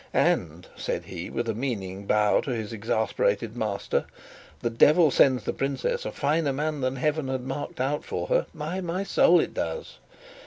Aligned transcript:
"And," 0.15 0.65
said 0.75 1.05
he, 1.05 1.29
with 1.29 1.47
a 1.47 1.53
meaning 1.53 2.07
bow 2.07 2.41
to 2.41 2.49
his 2.55 2.73
exasperated 2.73 3.55
master, 3.55 4.05
"the 4.61 4.71
devil 4.71 5.11
sends 5.11 5.43
the 5.43 5.53
princess 5.53 6.05
a 6.05 6.11
finer 6.11 6.51
man 6.53 6.81
than 6.81 6.95
heaven 6.95 7.27
had 7.27 7.41
marked 7.43 7.79
out 7.79 8.03
for 8.03 8.25
her, 8.25 8.47
by 8.51 8.81
my 8.81 9.03
soul, 9.03 9.39
it 9.39 9.53
does!" 9.53 9.99